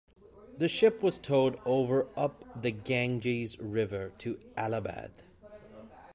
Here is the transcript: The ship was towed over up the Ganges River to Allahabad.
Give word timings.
The 0.57 0.67
ship 0.67 1.03
was 1.03 1.19
towed 1.19 1.59
over 1.63 2.07
up 2.17 2.59
the 2.59 2.71
Ganges 2.71 3.59
River 3.59 4.11
to 4.17 4.39
Allahabad. 4.57 5.11